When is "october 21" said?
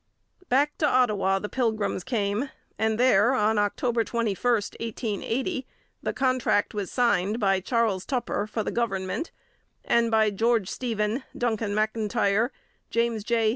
3.59-4.33